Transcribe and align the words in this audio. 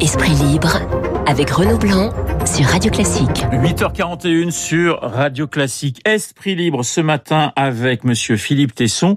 Esprit 0.00 0.34
libre 0.34 0.78
avec 1.26 1.50
Renaud 1.50 1.78
Blanc 1.78 2.12
sur 2.44 2.66
Radio 2.66 2.92
Classique. 2.92 3.44
8h41 3.50 4.50
sur 4.52 5.00
Radio 5.00 5.48
Classique. 5.48 6.00
Esprit 6.04 6.54
libre 6.54 6.84
ce 6.84 7.00
matin 7.00 7.52
avec 7.56 8.04
monsieur 8.04 8.36
Philippe 8.36 8.74
Tesson 8.74 9.16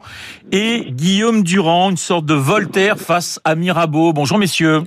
et 0.51 0.87
Guillaume 0.89 1.43
Durand, 1.43 1.91
une 1.91 1.97
sorte 1.97 2.25
de 2.25 2.33
Voltaire 2.33 2.97
face 2.97 3.39
à 3.43 3.53
Mirabeau. 3.53 4.13
Bonjour 4.13 4.39
messieurs. 4.39 4.83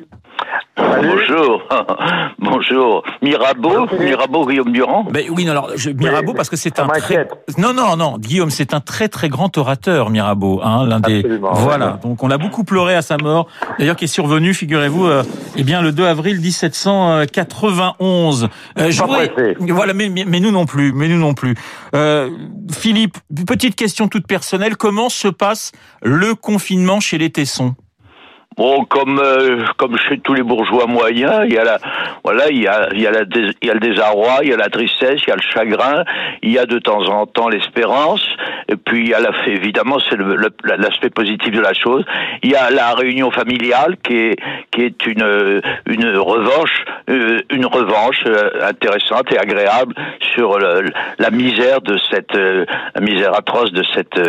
Bonjour, 0.76 1.62
bonjour. 2.38 3.02
Mirabeau, 3.20 3.86
Mirabeau, 3.98 4.46
Guillaume 4.46 4.72
Durand. 4.72 5.04
Ben 5.10 5.26
oui, 5.30 5.44
non, 5.44 5.50
alors 5.50 5.70
je, 5.76 5.90
Mirabeau 5.90 6.32
parce 6.32 6.48
que 6.48 6.56
c'est 6.56 6.80
un 6.80 6.86
très... 6.86 7.28
non, 7.58 7.74
non, 7.74 7.96
non, 7.96 8.16
Guillaume, 8.18 8.48
c'est 8.48 8.72
un 8.72 8.80
très 8.80 9.08
très 9.08 9.28
grand 9.28 9.58
orateur, 9.58 10.08
Mirabeau, 10.08 10.62
hein, 10.62 10.86
l'un 10.86 11.00
des. 11.00 11.22
Voilà, 11.40 11.98
donc 12.02 12.22
on 12.22 12.28
l'a 12.28 12.38
beaucoup 12.38 12.64
pleuré 12.64 12.94
à 12.94 13.02
sa 13.02 13.18
mort. 13.18 13.48
D'ailleurs, 13.78 13.96
qui 13.96 14.04
est 14.04 14.08
survenu, 14.08 14.54
figurez-vous, 14.54 15.06
euh, 15.06 15.22
eh 15.56 15.62
bien 15.62 15.82
le 15.82 15.92
2 15.92 16.06
avril 16.06 16.40
1791. 16.40 18.48
Euh, 18.78 18.90
je 18.90 19.02
voilà, 19.72 19.92
mais, 19.92 20.08
mais, 20.08 20.40
nous 20.40 20.52
non 20.52 20.64
plus, 20.64 20.92
mais 20.94 21.08
nous 21.08 21.18
non 21.18 21.34
plus. 21.34 21.54
Euh, 21.94 22.30
Philippe, 22.70 23.18
petite 23.46 23.76
question 23.76 24.08
toute 24.08 24.26
personnelle, 24.26 24.76
comment 24.76 25.10
se 25.10 25.28
passe 25.28 25.72
le 26.02 26.34
confinement 26.34 27.00
chez 27.00 27.18
les 27.18 27.30
Tessons? 27.30 27.74
Bon, 28.56 28.84
comme 28.84 29.18
euh, 29.18 29.64
comme 29.78 29.96
chez 29.96 30.18
tous 30.18 30.34
les 30.34 30.42
bourgeois 30.42 30.86
moyens, 30.86 31.44
il 31.46 31.54
y 31.54 31.58
a 31.58 31.64
la 31.64 31.78
voilà, 32.22 32.50
il 32.50 32.62
y 32.62 32.66
a 32.66 32.88
il 32.92 33.00
y 33.00 33.06
a 33.06 33.10
la 33.10 33.20
il 33.32 33.68
y 33.68 33.70
a 33.70 33.74
le 33.74 33.80
désarroi, 33.80 34.40
il 34.42 34.50
y 34.50 34.52
a 34.52 34.56
la 34.56 34.68
tristesse, 34.68 35.20
il 35.26 35.28
y 35.28 35.32
a 35.32 35.36
le 35.36 35.42
chagrin, 35.42 36.04
il 36.42 36.52
y 36.52 36.58
a 36.58 36.66
de 36.66 36.78
temps 36.78 37.04
en 37.08 37.26
temps 37.26 37.48
l'espérance, 37.48 38.24
et 38.68 38.76
puis 38.76 39.04
il 39.04 39.08
y 39.08 39.14
a 39.14 39.20
la, 39.20 39.30
évidemment 39.46 39.98
c'est 40.08 40.18
l'aspect 40.64 41.10
positif 41.10 41.50
de 41.50 41.60
la 41.60 41.72
chose. 41.72 42.04
Il 42.42 42.50
y 42.50 42.54
a 42.54 42.70
la 42.70 42.94
réunion 42.94 43.30
familiale 43.30 43.96
qui 44.02 44.16
est 44.16 44.36
qui 44.70 44.82
est 44.82 45.06
une 45.06 45.62
une 45.86 46.16
revanche 46.18 46.84
euh, 47.08 47.40
une 47.50 47.66
revanche 47.66 48.22
euh, 48.26 48.68
intéressante 48.68 49.32
et 49.32 49.38
agréable 49.38 49.94
sur 50.34 50.58
la 50.58 51.30
misère 51.30 51.80
de 51.80 51.96
cette 52.10 52.34
la 52.34 53.00
misère 53.00 53.34
atroce 53.34 53.72
de 53.72 53.82
cette 53.94 54.20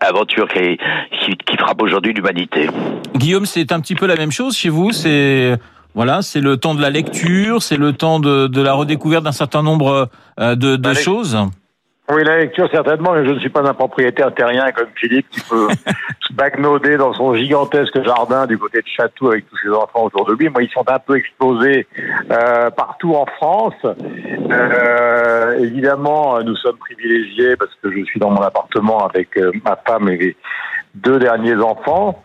aventure 0.00 0.48
qui, 0.48 0.78
qui, 1.20 1.36
qui 1.36 1.56
frappe 1.56 1.82
aujourd'hui 1.82 2.12
l'humanité. 2.12 2.68
Guillaume, 3.14 3.46
c'est 3.46 3.67
c'est 3.68 3.74
un 3.74 3.80
petit 3.80 3.94
peu 3.94 4.06
la 4.06 4.16
même 4.16 4.32
chose 4.32 4.56
chez 4.56 4.70
vous. 4.70 4.92
C'est 4.92 5.58
voilà, 5.94 6.22
c'est 6.22 6.40
le 6.40 6.56
temps 6.56 6.74
de 6.74 6.80
la 6.80 6.90
lecture, 6.90 7.62
c'est 7.62 7.76
le 7.76 7.92
temps 7.92 8.20
de, 8.20 8.46
de 8.46 8.62
la 8.62 8.72
redécouverte 8.72 9.24
d'un 9.24 9.32
certain 9.32 9.62
nombre 9.62 10.08
euh, 10.38 10.54
de, 10.54 10.94
choses. 10.94 11.36
Oui, 12.10 12.24
la 12.24 12.38
lecture 12.38 12.68
certainement, 12.70 13.12
mais 13.12 13.26
je 13.26 13.32
ne 13.32 13.38
suis 13.40 13.48
pas 13.50 13.68
un 13.68 13.74
propriétaire 13.74 14.32
terrien 14.32 14.70
comme 14.70 14.88
Philippe 14.94 15.28
qui 15.30 15.40
peut 15.40 15.68
se 16.20 16.32
bagnoder 16.32 16.96
dans 16.96 17.12
son 17.12 17.34
gigantesque 17.34 18.02
jardin 18.04 18.46
du 18.46 18.56
côté 18.56 18.78
de 18.78 18.86
Château 18.86 19.32
avec 19.32 19.48
tous 19.50 19.56
ses 19.58 19.70
enfants 19.70 20.04
autour 20.04 20.24
de 20.24 20.34
lui. 20.34 20.48
Moi, 20.48 20.62
ils 20.62 20.70
sont 20.70 20.88
un 20.88 20.98
peu 20.98 21.16
explosés 21.16 21.86
euh, 22.30 22.70
partout 22.70 23.14
en 23.14 23.26
France. 23.26 23.74
Euh, 23.84 25.58
évidemment, 25.58 26.42
nous 26.42 26.56
sommes 26.56 26.78
privilégiés 26.78 27.56
parce 27.56 27.74
que 27.82 27.90
je 27.90 28.04
suis 28.04 28.20
dans 28.20 28.30
mon 28.30 28.40
appartement 28.40 29.06
avec 29.06 29.38
ma 29.64 29.76
femme 29.86 30.08
et 30.08 30.16
les 30.16 30.36
deux 30.94 31.18
derniers 31.18 31.56
enfants. 31.56 32.22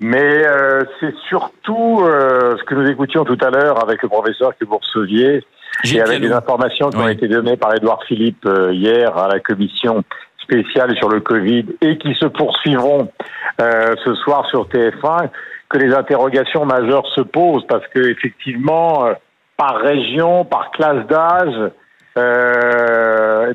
Mais 0.00 0.46
euh, 0.46 0.84
c'est 1.00 1.14
surtout 1.28 2.00
euh, 2.02 2.56
ce 2.56 2.62
que 2.64 2.74
nous 2.74 2.88
écoutions 2.88 3.24
tout 3.24 3.38
à 3.40 3.50
l'heure 3.50 3.82
avec 3.82 4.02
le 4.02 4.08
professeur 4.08 4.56
que 4.56 4.64
vous 4.64 4.78
receviez 4.78 5.44
et 5.92 6.00
avec 6.00 6.20
des 6.20 6.30
informations 6.30 6.90
qui 6.90 6.98
ont 6.98 7.08
été 7.08 7.26
données 7.26 7.56
par 7.56 7.74
Édouard 7.74 8.04
Philippe 8.04 8.46
euh, 8.46 8.72
hier 8.72 9.16
à 9.18 9.26
la 9.26 9.40
commission 9.40 10.04
spéciale 10.40 10.96
sur 10.96 11.08
le 11.08 11.20
Covid 11.20 11.66
et 11.80 11.98
qui 11.98 12.14
se 12.14 12.26
poursuivront 12.26 13.10
ce 13.58 14.14
soir 14.14 14.46
sur 14.48 14.68
TF1, 14.68 15.28
que 15.68 15.78
les 15.78 15.92
interrogations 15.92 16.64
majeures 16.64 17.06
se 17.08 17.20
posent 17.20 17.66
parce 17.66 17.86
que 17.88 17.98
effectivement, 18.08 19.10
par 19.58 19.76
région, 19.78 20.44
par 20.46 20.70
classe 20.70 21.06
d'âge, 21.06 21.70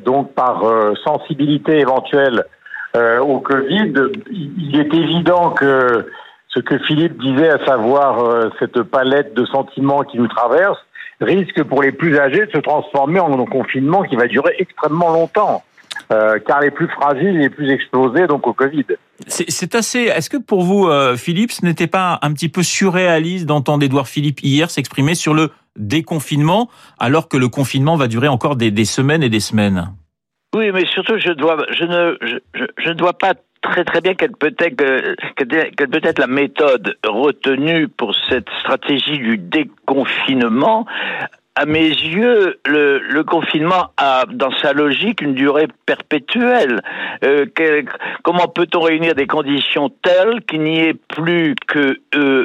donc 0.03 0.33
par 0.33 0.61
sensibilité 1.03 1.79
éventuelle 1.79 2.43
au 2.95 3.39
Covid, 3.39 3.93
il 4.29 4.79
est 4.79 4.93
évident 4.93 5.49
que 5.49 6.05
ce 6.53 6.59
que 6.59 6.77
Philippe 6.79 7.17
disait, 7.19 7.49
à 7.49 7.65
savoir 7.65 8.19
euh, 8.19 8.49
cette 8.59 8.81
palette 8.83 9.33
de 9.33 9.45
sentiments 9.45 10.03
qui 10.03 10.17
nous 10.17 10.27
traverse, 10.27 10.77
risque 11.19 11.63
pour 11.63 11.81
les 11.81 11.91
plus 11.91 12.17
âgés 12.17 12.45
de 12.45 12.51
se 12.51 12.59
transformer 12.59 13.19
en 13.19 13.39
un 13.39 13.45
confinement 13.45 14.03
qui 14.03 14.15
va 14.15 14.27
durer 14.27 14.55
extrêmement 14.59 15.11
longtemps. 15.11 15.63
Euh, 16.11 16.39
car 16.45 16.59
les 16.59 16.71
plus 16.71 16.87
fragiles, 16.87 17.37
les 17.37 17.49
plus 17.49 17.69
exposés 17.71 18.27
donc 18.27 18.47
au 18.47 18.53
Covid. 18.53 18.85
C'est 19.27 19.75
assez. 19.75 19.99
Est-ce 20.01 20.29
que 20.29 20.37
pour 20.37 20.63
vous, 20.63 20.87
euh, 20.87 21.15
Philippe, 21.15 21.51
ce 21.51 21.63
n'était 21.63 21.87
pas 21.87 22.19
un 22.23 22.33
petit 22.33 22.49
peu 22.49 22.63
surréaliste 22.63 23.45
d'entendre 23.45 23.83
Édouard 23.83 24.07
Philippe 24.07 24.41
hier 24.43 24.69
s'exprimer 24.69 25.15
sur 25.15 25.33
le 25.33 25.51
déconfinement, 25.77 26.69
alors 26.99 27.29
que 27.29 27.37
le 27.37 27.47
confinement 27.47 27.95
va 27.95 28.07
durer 28.07 28.27
encore 28.27 28.55
des, 28.55 28.69
des 28.71 28.85
semaines 28.85 29.23
et 29.23 29.29
des 29.29 29.39
semaines? 29.39 29.91
Oui, 30.55 30.71
mais 30.71 30.85
surtout, 30.85 31.17
je 31.17 31.31
dois, 31.31 31.57
je 31.71 31.83
ne, 31.85 32.17
je, 32.21 32.65
je 32.77 32.89
ne 32.89 32.95
dois 32.95 33.13
pas 33.13 33.33
très 33.63 33.83
très 33.83 34.01
bien 34.01 34.13
quelle 34.13 34.33
peut 34.33 34.53
être 34.59 34.83
quelle 35.35 35.89
peut 35.89 36.01
être 36.03 36.19
la 36.19 36.27
méthode 36.27 36.95
retenue 37.03 37.87
pour 37.87 38.13
cette 38.29 38.49
stratégie 38.59 39.17
du 39.17 39.37
déconfinement. 39.37 40.85
À 41.55 41.65
mes 41.67 41.87
yeux, 41.87 42.59
le, 42.65 42.97
le 42.97 43.23
confinement 43.23 43.91
a, 43.97 44.25
dans 44.27 44.51
sa 44.57 44.73
logique, 44.73 45.21
une 45.21 45.35
durée 45.35 45.67
perpétuelle. 45.85 46.81
Euh, 47.23 47.45
comment 48.23 48.47
peut-on 48.47 48.81
réunir 48.81 49.13
des 49.13 49.27
conditions 49.27 49.89
telles 50.01 50.41
qu'il 50.47 50.63
n'y 50.63 50.79
ait 50.79 50.95
plus 50.95 51.53
que 51.67 51.99
euh, 52.15 52.43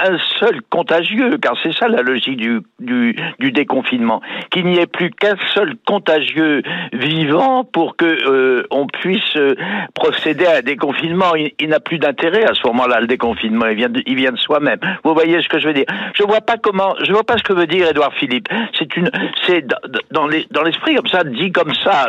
un 0.00 0.18
seul 0.38 0.60
contagieux, 0.70 1.38
car 1.38 1.54
c'est 1.62 1.72
ça 1.74 1.88
la 1.88 2.02
logique 2.02 2.36
du, 2.36 2.60
du, 2.80 3.16
du 3.38 3.52
déconfinement, 3.52 4.20
qu'il 4.50 4.66
n'y 4.66 4.78
ait 4.78 4.86
plus 4.86 5.10
qu'un 5.10 5.36
seul 5.54 5.74
contagieux 5.86 6.62
vivant 6.92 7.64
pour 7.64 7.96
que 7.96 8.04
euh, 8.04 8.66
on 8.70 8.86
puisse 8.86 9.36
euh, 9.36 9.54
procéder 9.94 10.46
à 10.46 10.58
un 10.58 10.62
déconfinement. 10.62 11.34
Il, 11.34 11.68
n'a 11.68 11.80
plus 11.80 11.98
d'intérêt 11.98 12.44
à 12.44 12.54
ce 12.54 12.66
moment-là 12.66 13.00
le 13.00 13.06
déconfinement. 13.06 13.66
Il 13.66 13.76
vient 13.76 13.88
de, 13.88 14.02
il 14.06 14.16
vient 14.16 14.32
de 14.32 14.38
soi-même. 14.38 14.78
Vous 15.04 15.14
voyez 15.14 15.40
ce 15.40 15.48
que 15.48 15.58
je 15.58 15.68
veux 15.68 15.74
dire? 15.74 15.86
Je 16.14 16.22
vois 16.24 16.40
pas 16.40 16.56
comment, 16.56 16.94
je 17.02 17.12
vois 17.12 17.24
pas 17.24 17.38
ce 17.38 17.42
que 17.42 17.52
veut 17.52 17.66
dire 17.66 17.88
Édouard 17.88 18.12
Philippe. 18.14 18.48
C'est 18.78 18.96
une, 18.96 19.10
c'est 19.46 19.66
dans 20.10 20.26
les, 20.26 20.46
dans 20.50 20.62
l'esprit 20.62 20.94
comme 20.94 21.06
ça, 21.06 21.24
dit 21.24 21.52
comme 21.52 21.74
ça, 21.74 22.06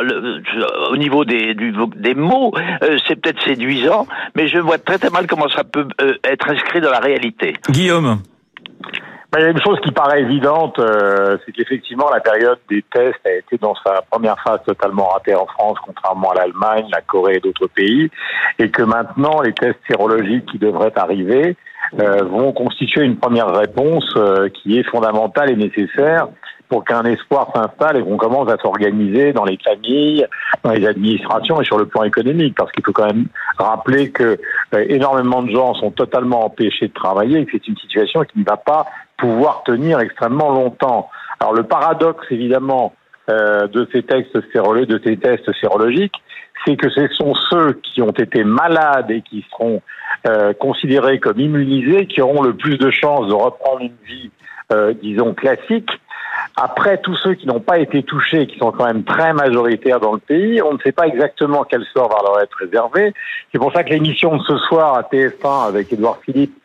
au 0.90 0.96
niveau 0.96 1.24
des, 1.24 1.54
des 1.54 2.14
mots, 2.14 2.52
euh, 2.82 2.98
c'est 3.06 3.16
peut-être 3.16 3.42
séduisant, 3.42 4.06
mais 4.34 4.48
je 4.48 4.58
vois 4.58 4.78
très 4.78 4.98
très 4.98 5.10
mal 5.10 5.26
comment 5.26 5.48
ça 5.48 5.64
peut 5.64 5.86
être 6.24 6.50
inscrit 6.50 6.80
dans 6.80 6.90
la 6.90 7.00
réalité. 7.00 7.53
Guillaume. 7.68 8.18
Ben, 9.34 9.40
il 9.40 9.42
y 9.42 9.46
a 9.46 9.50
une 9.50 9.62
chose 9.62 9.80
qui 9.80 9.90
paraît 9.90 10.22
évidente, 10.22 10.78
euh, 10.78 11.36
c'est 11.44 11.50
qu'effectivement 11.50 12.08
la 12.08 12.20
période 12.20 12.58
des 12.70 12.84
tests 12.92 13.18
a 13.26 13.32
été 13.32 13.58
dans 13.58 13.74
sa 13.84 14.02
première 14.08 14.38
phase 14.40 14.60
totalement 14.64 15.08
ratée 15.08 15.34
en 15.34 15.46
France, 15.46 15.76
contrairement 15.84 16.30
à 16.30 16.34
l'Allemagne, 16.36 16.86
la 16.92 17.00
Corée 17.00 17.38
et 17.38 17.40
d'autres 17.40 17.66
pays, 17.66 18.10
et 18.60 18.70
que 18.70 18.82
maintenant 18.82 19.40
les 19.40 19.52
tests 19.52 19.80
sérologiques 19.88 20.46
qui 20.46 20.58
devraient 20.58 20.92
arriver 20.94 21.56
euh, 21.98 22.22
vont 22.22 22.52
constituer 22.52 23.02
une 23.02 23.16
première 23.16 23.52
réponse 23.52 24.08
euh, 24.16 24.48
qui 24.50 24.78
est 24.78 24.84
fondamentale 24.84 25.50
et 25.50 25.56
nécessaire 25.56 26.28
pour 26.74 26.84
qu'un 26.84 27.04
espoir 27.04 27.52
s'installe 27.54 27.98
et 27.98 28.02
qu'on 28.02 28.16
commence 28.16 28.50
à 28.50 28.56
s'organiser 28.56 29.32
dans 29.32 29.44
les 29.44 29.56
familles, 29.64 30.26
dans 30.64 30.72
les 30.72 30.84
administrations 30.84 31.60
et 31.60 31.64
sur 31.64 31.78
le 31.78 31.86
plan 31.86 32.02
économique. 32.02 32.56
Parce 32.56 32.72
qu'il 32.72 32.84
faut 32.84 32.92
quand 32.92 33.06
même 33.06 33.26
rappeler 33.56 34.10
que 34.10 34.40
euh, 34.74 34.84
énormément 34.88 35.44
de 35.44 35.52
gens 35.52 35.74
sont 35.74 35.92
totalement 35.92 36.46
empêchés 36.46 36.88
de 36.88 36.92
travailler 36.92 37.38
et 37.38 37.44
que 37.44 37.52
c'est 37.52 37.68
une 37.68 37.76
situation 37.76 38.24
qui 38.24 38.40
ne 38.40 38.44
va 38.44 38.56
pas 38.56 38.86
pouvoir 39.16 39.62
tenir 39.62 40.00
extrêmement 40.00 40.50
longtemps. 40.50 41.10
Alors 41.38 41.54
le 41.54 41.62
paradoxe, 41.62 42.26
évidemment, 42.30 42.92
euh, 43.30 43.68
de 43.68 43.88
ces 43.92 44.02
textes 44.02 44.36
sérologiques, 44.50 44.90
de 44.90 45.00
ces 45.04 45.16
tests 45.16 45.52
sérologiques, 45.60 46.16
c'est 46.66 46.74
que 46.74 46.90
ce 46.90 47.06
sont 47.06 47.36
ceux 47.50 47.74
qui 47.84 48.02
ont 48.02 48.10
été 48.10 48.42
malades 48.42 49.12
et 49.12 49.22
qui 49.22 49.46
seront 49.52 49.80
euh, 50.26 50.52
considérés 50.54 51.20
comme 51.20 51.38
immunisés 51.38 52.08
qui 52.08 52.20
auront 52.20 52.42
le 52.42 52.54
plus 52.54 52.78
de 52.78 52.90
chances 52.90 53.28
de 53.28 53.34
reprendre 53.34 53.82
une 53.82 53.94
vie, 54.08 54.30
disons, 55.00 55.34
classique, 55.34 55.88
après, 56.56 56.98
tous 56.98 57.16
ceux 57.16 57.34
qui 57.34 57.48
n'ont 57.48 57.60
pas 57.60 57.78
été 57.78 58.04
touchés, 58.04 58.46
qui 58.46 58.58
sont 58.58 58.70
quand 58.70 58.86
même 58.86 59.02
très 59.02 59.32
majoritaires 59.32 59.98
dans 59.98 60.12
le 60.12 60.20
pays, 60.20 60.62
on 60.62 60.74
ne 60.74 60.78
sait 60.78 60.92
pas 60.92 61.08
exactement 61.08 61.64
quel 61.64 61.84
sort 61.92 62.08
va 62.08 62.18
leur 62.24 62.40
être 62.40 62.56
réservé. 62.56 63.12
C'est 63.50 63.58
pour 63.58 63.72
ça 63.72 63.82
que 63.82 63.90
l'émission 63.90 64.36
de 64.36 64.42
ce 64.42 64.56
soir 64.58 64.96
à 64.96 65.02
TF1 65.02 65.68
avec 65.68 65.92
Édouard 65.92 66.18
Philippe 66.24 66.56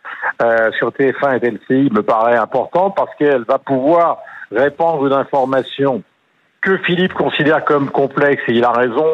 euh, 0.44 0.72
sur 0.74 0.90
TF1 0.90 1.38
et 1.38 1.40
TLCI 1.40 1.90
me 1.92 2.04
paraît 2.04 2.38
importante 2.38 2.96
parce 2.96 3.14
qu'elle 3.16 3.44
va 3.44 3.58
pouvoir 3.58 4.20
répandre 4.52 5.08
une 5.08 5.14
information 5.14 6.04
que 6.62 6.78
Philippe 6.80 7.14
considère 7.14 7.64
comme 7.64 7.90
complexe, 7.90 8.44
et 8.48 8.54
il 8.54 8.64
a 8.66 8.72
raison, 8.72 9.08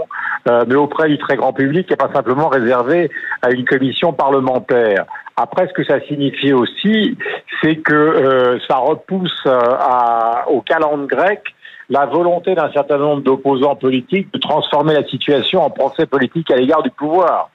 euh, 0.50 0.66
mais 0.68 0.75
auprès 0.75 1.07
du 1.10 1.18
très 1.19 1.36
grand 1.36 1.54
public, 1.54 1.92
et 1.92 1.95
pas 1.95 2.12
simplement 2.12 2.48
réservé 2.50 3.10
à 3.42 3.51
une 3.51 3.66
commission 3.66 4.13
parlementaire. 4.13 5.06
Après, 5.37 5.67
ce 5.67 5.73
que 5.73 5.83
ça 5.83 5.99
signifie 6.01 6.53
aussi, 6.53 7.17
c'est 7.61 7.75
que 7.77 7.93
euh, 7.93 8.59
ça 8.67 8.77
repousse 8.77 9.43
euh, 9.45 9.59
à, 9.79 10.45
au 10.47 10.61
calendrier 10.61 11.07
grec 11.07 11.41
la 11.89 12.05
volonté 12.05 12.55
d'un 12.55 12.71
certain 12.71 12.97
nombre 12.97 13.21
d'opposants 13.21 13.75
politiques 13.75 14.31
de 14.33 14.39
transformer 14.39 14.93
la 14.93 15.03
situation 15.03 15.61
en 15.61 15.69
procès 15.69 16.05
politique 16.05 16.49
à 16.51 16.55
l'égard 16.55 16.83
du 16.83 16.89
pouvoir. 16.89 17.49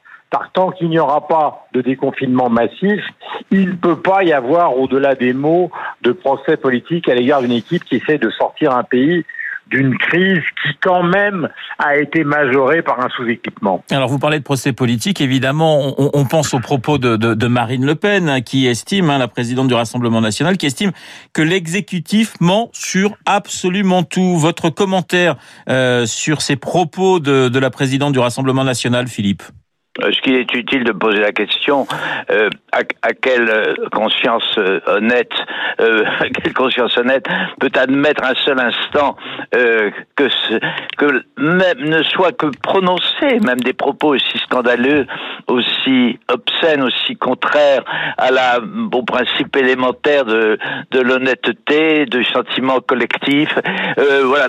Tant 0.53 0.71
qu'il 0.71 0.91
n'y 0.91 0.99
aura 0.99 1.27
pas 1.27 1.67
de 1.73 1.81
déconfinement 1.81 2.49
massif, 2.49 3.03
il 3.51 3.71
ne 3.71 3.75
peut 3.75 4.01
pas 4.01 4.23
y 4.23 4.33
avoir, 4.33 4.79
au-delà 4.79 5.17
des 5.17 5.33
mots, 5.33 5.73
de 6.03 6.13
procès 6.13 6.57
politique 6.57 7.09
à 7.09 7.15
l'égard 7.15 7.41
d'une 7.41 7.51
équipe 7.53 7.83
qui 7.85 7.97
essaie 7.97 8.19
de 8.19 8.31
sortir 8.31 8.77
un 8.77 8.85
pays 8.85 9.25
d'une 9.71 9.97
crise 9.97 10.43
qui 10.63 10.71
quand 10.83 11.03
même 11.03 11.49
a 11.79 11.97
été 11.97 12.25
majorée 12.25 12.83
par 12.83 13.01
un 13.01 13.09
sous-équipement. 13.09 13.85
Alors 13.91 14.09
vous 14.09 14.19
parlez 14.19 14.39
de 14.39 14.45
procès 14.45 14.73
politique, 14.73 15.21
évidemment, 15.21 15.95
on, 15.99 16.25
pense 16.25 16.53
aux 16.55 16.61
propos 16.61 16.99
de, 16.99 17.47
Marine 17.47 17.87
Le 17.87 17.95
Pen, 17.95 18.43
qui 18.45 18.67
estime, 18.67 19.11
hein, 19.11 19.19
la 19.19 19.29
présidente 19.29 19.69
du 19.69 19.75
Rassemblement 19.75 20.21
national, 20.21 20.57
qui 20.57 20.67
estime 20.67 20.93
que 21.33 21.43
l'exécutif 21.43 22.35
ment 22.41 22.71
sur 22.73 23.17
absolument 23.27 24.03
tout. 24.03 24.37
Votre 24.37 24.71
commentaire 24.71 25.37
euh, 25.69 26.07
sur 26.07 26.43
ces 26.43 26.57
propos 26.57 27.21
de 27.21 27.59
la 27.59 27.71
présidente 27.71 28.13
du 28.13 28.19
Rassemblement 28.19 28.65
national, 28.65 29.09
Philippe? 29.09 29.43
Ce 29.99 30.21
qui 30.21 30.35
est 30.35 30.55
utile 30.55 30.85
de 30.85 30.93
poser 30.93 31.19
la 31.21 31.33
question 31.33 31.87
euh, 32.31 32.49
à, 32.73 33.13
quelle 33.13 33.51
euh, 33.51 33.75
conscience 33.91 34.45
euh, 34.59 34.81
honnête, 34.87 35.33
euh, 35.81 36.05
quelle 36.43 36.55
conscience 36.55 36.97
honnête 36.97 37.27
peut 37.59 37.73
admettre 37.75 38.23
un 38.25 38.35
seul 38.45 38.61
instant 38.61 39.17
euh, 39.55 39.91
que 40.15 40.29
que 40.97 41.25
même 41.39 41.81
ne 41.81 42.03
soit 42.05 42.33
que 42.33 42.47
prononcé 42.63 43.41
même 43.45 43.61
des 43.61 43.73
propos 43.73 44.15
aussi 44.15 44.39
scandaleux, 44.39 45.07
aussi 45.49 46.19
obscènes, 46.29 46.83
aussi 46.83 47.17
contraires 47.17 47.83
à 48.17 48.31
la 48.31 48.61
au 48.93 49.03
principe 49.03 49.57
élémentaire 49.57 50.25
de 50.25 50.59
de 50.93 51.01
l'honnêteté, 51.01 52.07
du 52.07 52.23
sentiment 52.25 52.79
collectif. 52.81 53.49
voilà, 53.97 54.49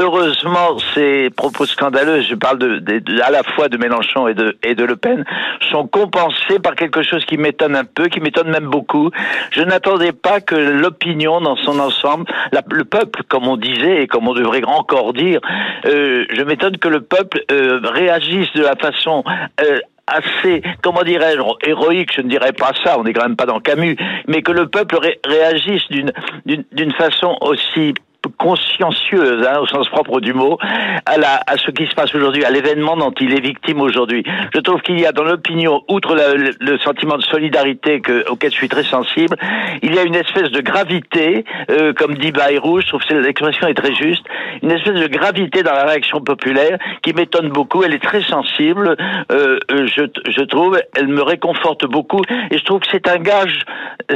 heureusement 0.00 0.78
ces 0.94 1.30
propos 1.30 1.66
scandaleux, 1.66 2.22
je 2.22 2.34
parle 2.34 2.82
à 3.22 3.30
la 3.30 3.42
fois 3.42 3.68
de 3.68 3.76
Mélenchon 3.76 4.28
et 4.28 4.34
de 4.34 4.45
et 4.62 4.74
de 4.74 4.84
Le 4.84 4.96
Pen 4.96 5.24
sont 5.70 5.86
compensés 5.86 6.58
par 6.62 6.74
quelque 6.74 7.02
chose 7.02 7.24
qui 7.24 7.36
m'étonne 7.38 7.76
un 7.76 7.84
peu, 7.84 8.06
qui 8.06 8.20
m'étonne 8.20 8.50
même 8.50 8.66
beaucoup. 8.66 9.10
Je 9.50 9.62
n'attendais 9.62 10.12
pas 10.12 10.40
que 10.40 10.54
l'opinion 10.54 11.40
dans 11.40 11.56
son 11.56 11.78
ensemble, 11.78 12.26
le 12.70 12.84
peuple, 12.84 13.22
comme 13.28 13.48
on 13.48 13.56
disait 13.56 14.02
et 14.02 14.06
comme 14.06 14.28
on 14.28 14.34
devrait 14.34 14.62
encore 14.64 15.12
dire, 15.12 15.40
euh, 15.86 16.24
je 16.30 16.42
m'étonne 16.42 16.76
que 16.78 16.88
le 16.88 17.00
peuple 17.00 17.42
euh, 17.50 17.80
réagisse 17.82 18.52
de 18.54 18.62
la 18.62 18.76
façon 18.76 19.24
euh, 19.60 19.78
assez, 20.06 20.62
comment 20.82 21.02
dirais-je, 21.02 21.68
héroïque, 21.68 22.12
je 22.14 22.20
ne 22.20 22.28
dirais 22.28 22.52
pas 22.52 22.72
ça, 22.84 22.98
on 22.98 23.04
n'est 23.04 23.12
quand 23.12 23.22
même 23.22 23.36
pas 23.36 23.46
dans 23.46 23.60
Camus, 23.60 23.96
mais 24.28 24.42
que 24.42 24.52
le 24.52 24.68
peuple 24.68 24.98
réagisse 25.24 25.82
d'une 25.90 26.12
d'une 26.44 26.92
façon 26.92 27.36
aussi 27.40 27.94
consciencieuse, 28.28 29.46
hein, 29.46 29.60
au 29.60 29.66
sens 29.66 29.88
propre 29.88 30.20
du 30.20 30.32
mot, 30.32 30.58
à, 31.06 31.16
la, 31.18 31.40
à 31.46 31.56
ce 31.56 31.70
qui 31.70 31.86
se 31.86 31.94
passe 31.94 32.14
aujourd'hui, 32.14 32.44
à 32.44 32.50
l'événement 32.50 32.96
dont 32.96 33.12
il 33.20 33.34
est 33.34 33.40
victime 33.40 33.80
aujourd'hui. 33.80 34.24
Je 34.54 34.60
trouve 34.60 34.80
qu'il 34.82 35.00
y 35.00 35.06
a 35.06 35.12
dans 35.12 35.24
l'opinion, 35.24 35.82
outre 35.88 36.14
le, 36.14 36.78
sentiment 36.78 37.16
de 37.16 37.22
solidarité 37.22 38.00
que, 38.00 38.28
auquel 38.30 38.50
je 38.50 38.56
suis 38.56 38.68
très 38.68 38.84
sensible, 38.84 39.36
il 39.82 39.94
y 39.94 39.98
a 39.98 40.02
une 40.02 40.14
espèce 40.14 40.50
de 40.50 40.60
gravité, 40.60 41.44
euh, 41.70 41.92
comme 41.92 42.14
dit 42.16 42.32
Bayrou, 42.32 42.80
je 42.80 42.88
trouve 42.88 43.02
que 43.04 43.14
l'expression 43.14 43.66
est 43.68 43.74
très 43.74 43.94
juste, 43.94 44.24
une 44.62 44.70
espèce 44.70 45.00
de 45.00 45.06
gravité 45.06 45.62
dans 45.62 45.72
la 45.72 45.84
réaction 45.84 46.20
populaire 46.20 46.78
qui 47.02 47.12
m'étonne 47.12 47.48
beaucoup. 47.48 47.82
Elle 47.84 47.94
est 47.94 48.02
très 48.02 48.22
sensible, 48.22 48.96
euh, 49.32 49.58
euh 49.70 49.86
je, 49.86 50.02
je 50.30 50.42
trouve, 50.42 50.80
elle 50.94 51.08
me 51.08 51.22
réconforte 51.22 51.86
beaucoup, 51.86 52.22
et 52.50 52.58
je 52.58 52.64
trouve 52.64 52.80
que 52.80 52.88
c'est 52.90 53.08
un 53.08 53.18
gage, 53.18 53.64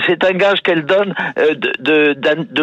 c'est 0.06 0.24
un 0.24 0.32
gage 0.32 0.60
qu'elle 0.62 0.84
donne 0.84 1.14
de, 1.36 1.72
de, 1.80 2.12
de, 2.14 2.44
de 2.44 2.62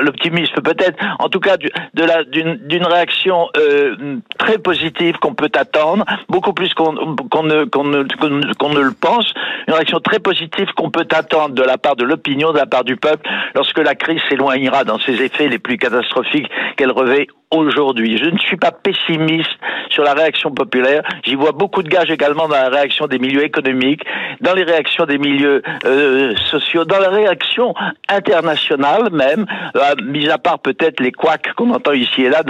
l'optimisme 0.00 0.35
peut-être, 0.62 0.98
en 1.18 1.28
tout 1.28 1.40
cas 1.40 1.56
d'une 1.56 2.84
réaction 2.84 3.48
euh, 3.56 4.16
très 4.38 4.58
positive 4.58 5.16
qu'on 5.18 5.34
peut 5.34 5.50
attendre, 5.54 6.04
beaucoup 6.28 6.52
plus 6.52 6.72
qu'on 6.74 6.92
ne 6.92 7.64
ne 7.64 8.80
le 8.80 8.92
pense, 8.92 9.32
une 9.68 9.74
réaction 9.74 10.00
très 10.00 10.18
positive 10.18 10.68
qu'on 10.76 10.90
peut 10.90 11.06
attendre 11.10 11.54
de 11.54 11.62
la 11.62 11.78
part 11.78 11.96
de 11.96 12.04
l'opinion, 12.04 12.52
de 12.52 12.58
la 12.58 12.66
part 12.66 12.84
du 12.84 12.96
peuple, 12.96 13.28
lorsque 13.54 13.78
la 13.78 13.94
crise 13.94 14.20
s'éloignera 14.28 14.84
dans 14.84 14.98
ses 14.98 15.22
effets 15.22 15.48
les 15.48 15.58
plus 15.58 15.78
catastrophiques 15.78 16.48
qu'elle 16.76 16.92
revêt 16.92 17.26
aujourd'hui. 17.50 18.18
Je 18.18 18.30
ne 18.30 18.38
suis 18.38 18.56
pas 18.56 18.72
pessimiste 18.72 19.50
sur 19.90 20.02
la 20.02 20.14
réaction 20.14 20.50
populaire. 20.50 21.02
J'y 21.24 21.34
vois 21.34 21.52
beaucoup 21.52 21.82
de 21.82 21.88
gages 21.88 22.10
également 22.10 22.48
dans 22.48 22.56
la 22.56 22.68
réaction 22.68 23.06
des 23.06 23.18
milieux 23.18 23.44
économiques, 23.44 24.02
dans 24.40 24.54
les 24.54 24.64
réactions 24.64 25.06
des 25.06 25.18
milieux 25.18 25.62
euh, 25.84 26.34
sociaux, 26.50 26.84
dans 26.84 26.98
la 26.98 27.10
réaction 27.10 27.74
internationale 28.08 29.10
même, 29.12 29.46
euh, 29.76 29.94
mis 30.04 30.28
à 30.28 30.38
part 30.38 30.58
peut-être 30.58 31.00
les 31.00 31.12
couacs 31.12 31.52
qu'on 31.56 31.70
entend 31.70 31.92
ici 31.92 32.22
et 32.22 32.28
là, 32.28 32.42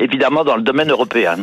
évidemment 0.00 0.44
dans 0.44 0.56
le 0.56 0.62
domaine 0.62 0.90
européen. 0.90 1.36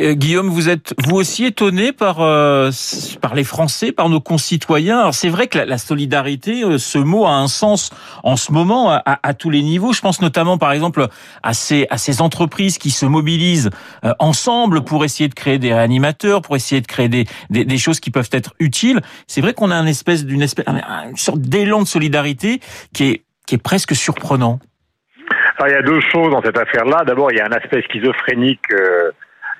Euh, 0.00 0.14
Guillaume, 0.14 0.48
vous 0.48 0.68
êtes 0.68 0.94
vous 1.04 1.16
aussi 1.16 1.44
étonné 1.44 1.92
par 1.92 2.16
par 2.16 3.34
les 3.34 3.44
Français, 3.44 3.92
par 3.92 4.08
nos 4.08 4.20
concitoyens? 4.20 5.00
Alors 5.00 5.14
c'est 5.14 5.28
vrai 5.28 5.48
que 5.48 5.58
la, 5.58 5.78
solidarité, 5.78 6.62
ce 6.78 6.98
mot 6.98 7.26
a 7.26 7.32
un 7.32 7.48
sens 7.48 7.90
en 8.22 8.36
ce 8.36 8.52
moment 8.52 8.90
à, 8.90 9.34
tous 9.34 9.50
les 9.50 9.62
niveaux. 9.62 9.92
Je 9.92 10.00
pense 10.00 10.20
notamment, 10.20 10.58
par 10.58 10.72
exemple, 10.72 11.06
à 11.42 11.54
ces 11.54 11.86
à 11.90 11.98
ces 11.98 12.22
entreprises 12.38 12.78
qui 12.78 12.90
se 12.90 13.04
mobilisent 13.06 13.70
ensemble 14.18 14.84
pour 14.84 15.04
essayer 15.04 15.28
de 15.28 15.34
créer 15.34 15.58
des 15.58 15.74
réanimateurs, 15.74 16.40
pour 16.40 16.54
essayer 16.56 16.80
de 16.80 16.86
créer 16.86 17.08
des 17.08 17.78
choses 17.78 17.98
qui 17.98 18.10
peuvent 18.10 18.30
être 18.32 18.54
utiles. 18.60 19.00
C'est 19.26 19.40
vrai 19.40 19.54
qu'on 19.54 19.70
a 19.70 19.76
une 19.76 19.88
espèce 19.88 20.24
d'une 20.24 20.42
espèce 20.42 20.66
une 20.68 21.16
sorte 21.16 21.40
d'élan 21.40 21.82
de 21.82 21.86
solidarité 21.86 22.60
qui 22.94 23.10
est 23.10 23.22
qui 23.46 23.54
est 23.54 23.62
presque 23.62 23.94
surprenant. 23.94 24.60
Il 25.66 25.72
y 25.72 25.74
a 25.74 25.82
deux 25.82 26.00
choses 26.00 26.30
dans 26.30 26.42
cette 26.42 26.58
affaire-là. 26.58 27.02
D'abord, 27.04 27.32
il 27.32 27.38
y 27.38 27.40
a 27.40 27.46
un 27.46 27.52
aspect 27.52 27.82
schizophrénique. 27.82 28.60
Euh 28.72 29.10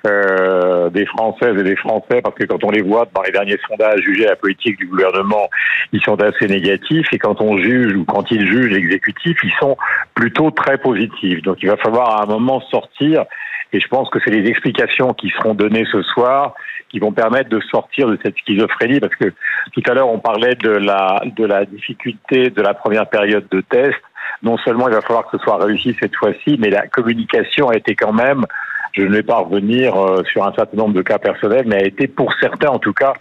euh, 0.07 0.89
des 0.89 1.05
Françaises 1.05 1.57
et 1.59 1.63
des 1.63 1.75
Français, 1.75 2.21
parce 2.23 2.33
que 2.35 2.45
quand 2.45 2.63
on 2.63 2.71
les 2.71 2.81
voit 2.81 3.05
dans 3.13 3.21
les 3.21 3.31
derniers 3.31 3.57
sondages 3.67 3.99
juger 3.99 4.23
la 4.23 4.37
politique 4.37 4.77
du 4.77 4.87
gouvernement, 4.87 5.49
ils 5.91 6.01
sont 6.01 6.21
assez 6.21 6.47
négatifs, 6.47 7.07
et 7.11 7.17
quand 7.17 7.41
on 7.41 7.57
juge 7.57 7.93
ou 7.95 8.05
quand 8.05 8.31
ils 8.31 8.47
jugent 8.47 8.71
l'exécutif, 8.71 9.37
ils 9.43 9.51
sont 9.59 9.75
plutôt 10.19 10.51
très 10.51 10.77
positifs. 10.77 11.41
Donc 11.43 11.57
il 11.61 11.69
va 11.69 11.77
falloir 11.77 12.19
à 12.19 12.23
un 12.23 12.25
moment 12.25 12.59
sortir, 12.59 13.23
et 13.71 13.79
je 13.79 13.87
pense 13.87 14.09
que 14.09 14.19
c'est 14.21 14.31
les 14.31 14.49
explications 14.49 15.13
qui 15.13 15.29
seront 15.29 15.53
données 15.53 15.85
ce 15.89 16.01
soir 16.01 16.55
qui 16.89 16.99
vont 16.99 17.13
permettre 17.13 17.49
de 17.49 17.61
sortir 17.61 18.07
de 18.07 18.17
cette 18.21 18.35
schizophrénie, 18.39 18.99
parce 18.99 19.15
que 19.15 19.31
tout 19.73 19.83
à 19.87 19.93
l'heure 19.93 20.09
on 20.09 20.19
parlait 20.19 20.55
de 20.55 20.71
la, 20.71 21.21
de 21.37 21.45
la 21.45 21.63
difficulté 21.63 22.49
de 22.49 22.61
la 22.61 22.73
première 22.73 23.07
période 23.07 23.47
de 23.49 23.61
test. 23.61 24.01
Non 24.43 24.57
seulement 24.57 24.89
il 24.89 24.95
va 24.95 25.01
falloir 25.01 25.25
que 25.29 25.37
ce 25.37 25.43
soit 25.43 25.63
réussi 25.63 25.95
cette 26.01 26.15
fois-ci, 26.15 26.57
mais 26.59 26.69
la 26.69 26.87
communication 26.87 27.69
a 27.69 27.77
été 27.77 27.95
quand 27.95 28.13
même 28.13 28.45
je 28.93 29.03
ne 29.03 29.13
vais 29.13 29.23
pas 29.23 29.37
revenir 29.37 29.95
euh, 29.95 30.23
sur 30.23 30.43
un 30.45 30.53
certain 30.53 30.75
nombre 30.75 30.95
de 30.95 31.03
cas 31.03 31.19
personnels, 31.19 31.65
mais 31.67 31.75
a 31.75 31.85
été 31.85 32.07
pour 32.07 32.33
certains 32.41 32.69
en 32.69 32.79
tout 32.79 32.93
cas 32.93 33.13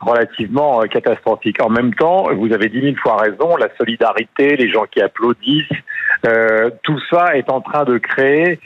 relativement 0.00 0.80
euh, 0.80 0.86
catastrophique. 0.86 1.60
En 1.60 1.70
même 1.70 1.92
temps, 1.94 2.32
vous 2.34 2.52
avez 2.52 2.68
dix 2.68 2.80
mille 2.80 2.98
fois 2.98 3.16
raison, 3.16 3.56
la 3.56 3.68
solidarité, 3.76 4.56
les 4.56 4.70
gens 4.70 4.84
qui 4.90 5.00
applaudissent, 5.02 5.66
euh, 6.26 6.70
tout 6.82 7.00
ça 7.10 7.36
est 7.36 7.50
en 7.50 7.60
train 7.60 7.84
de 7.84 7.98
créer 7.98 8.60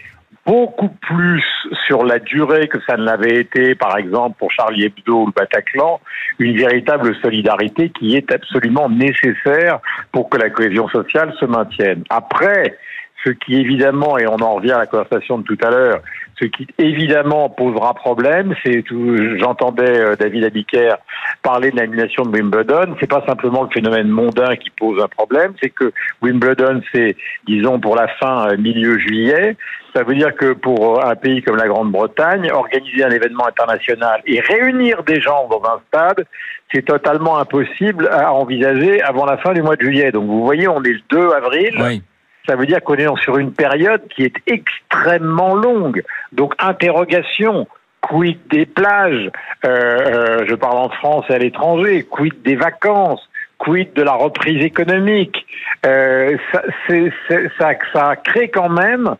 beaucoup 0.44 0.88
plus 0.88 1.44
sur 1.86 2.04
la 2.04 2.18
durée 2.18 2.66
que 2.66 2.78
ça 2.86 2.96
ne 2.96 3.04
l'avait 3.04 3.36
été, 3.36 3.74
par 3.74 3.96
exemple, 3.96 4.36
pour 4.38 4.50
Charlie 4.50 4.84
Hebdo 4.84 5.22
ou 5.22 5.26
le 5.26 5.32
Bataclan, 5.32 6.00
une 6.38 6.56
véritable 6.56 7.14
solidarité 7.16 7.90
qui 7.90 8.16
est 8.16 8.32
absolument 8.32 8.88
nécessaire 8.88 9.78
pour 10.10 10.28
que 10.28 10.38
la 10.38 10.50
cohésion 10.50 10.88
sociale 10.88 11.32
se 11.38 11.44
maintienne. 11.44 12.02
Après, 12.10 12.76
ce 13.24 13.30
qui 13.30 13.54
évidemment, 13.54 14.18
et 14.18 14.26
on 14.26 14.36
en 14.36 14.54
revient 14.54 14.72
à 14.72 14.78
la 14.78 14.86
conversation 14.86 15.38
de 15.38 15.44
tout 15.44 15.58
à 15.62 15.70
l'heure, 15.70 16.00
ce 16.42 16.46
qui 16.46 16.66
évidemment 16.78 17.48
posera 17.48 17.94
problème, 17.94 18.54
c'est 18.64 18.82
tout. 18.82 19.16
J'entendais 19.38 19.98
euh, 19.98 20.16
David 20.16 20.44
Abiker 20.44 20.94
parler 21.42 21.70
de 21.70 21.76
l'annulation 21.76 22.24
de 22.24 22.30
Wimbledon. 22.30 22.96
C'est 23.00 23.08
pas 23.08 23.24
simplement 23.26 23.62
le 23.62 23.68
phénomène 23.68 24.08
mondain 24.08 24.56
qui 24.56 24.70
pose 24.70 25.00
un 25.00 25.08
problème, 25.08 25.54
c'est 25.62 25.70
que 25.70 25.92
Wimbledon, 26.20 26.82
c'est 26.92 27.16
disons 27.46 27.78
pour 27.78 27.94
la 27.94 28.08
fin 28.08 28.48
euh, 28.48 28.56
milieu 28.56 28.98
juillet. 28.98 29.56
Ça 29.94 30.02
veut 30.02 30.14
dire 30.14 30.34
que 30.34 30.52
pour 30.52 30.98
euh, 30.98 31.10
un 31.10 31.14
pays 31.14 31.42
comme 31.42 31.56
la 31.56 31.68
Grande-Bretagne, 31.68 32.50
organiser 32.50 33.04
un 33.04 33.10
événement 33.10 33.46
international 33.46 34.20
et 34.26 34.40
réunir 34.40 35.04
des 35.04 35.20
gens 35.20 35.46
dans 35.48 35.62
un 35.64 35.80
stade, 35.88 36.26
c'est 36.74 36.84
totalement 36.84 37.38
impossible 37.38 38.08
à 38.10 38.32
envisager 38.32 39.00
avant 39.02 39.26
la 39.26 39.36
fin 39.36 39.52
du 39.52 39.62
mois 39.62 39.76
de 39.76 39.82
juillet. 39.82 40.10
Donc 40.10 40.26
vous 40.26 40.42
voyez, 40.44 40.66
on 40.66 40.82
est 40.82 40.94
le 40.94 41.00
2 41.10 41.30
avril. 41.30 41.74
Oui 41.78 42.02
ça 42.46 42.56
veut 42.56 42.66
dire 42.66 42.82
qu'on 42.82 42.94
est 42.94 43.06
sur 43.22 43.38
une 43.38 43.52
période 43.52 44.02
qui 44.08 44.24
est 44.24 44.36
extrêmement 44.46 45.54
longue. 45.54 46.02
Donc 46.32 46.54
interrogation, 46.58 47.66
quid 48.00 48.38
des 48.50 48.66
plages, 48.66 49.30
euh, 49.64 49.68
euh, 49.68 50.44
je 50.48 50.54
parle 50.54 50.78
en 50.78 50.90
France 50.90 51.24
et 51.30 51.34
à 51.34 51.38
l'étranger, 51.38 52.04
quid 52.04 52.42
des 52.42 52.56
vacances, 52.56 53.28
quid 53.58 53.92
de 53.94 54.02
la 54.02 54.12
reprise 54.12 54.64
économique. 54.64 55.46
Euh, 55.86 56.36
ça, 56.52 56.62
ça, 57.58 57.70
ça 57.92 58.16
crée 58.16 58.48
quand 58.48 58.68
même 58.68 59.16